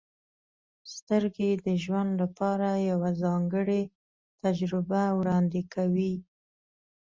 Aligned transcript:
•سترګې 0.95 1.51
د 1.65 1.67
ژوند 1.83 2.11
لپاره 2.21 2.69
یوه 2.91 3.09
ځانګړې 3.23 3.81
تجربه 4.43 5.03
وړاندې 5.19 5.61
کوي. 5.73 6.13